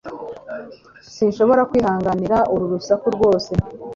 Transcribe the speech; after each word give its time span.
Sinshobora 1.13 1.67
kwihanganira 1.69 2.37
uru 2.53 2.65
rusaku 2.73 3.07
rwose 3.15 3.51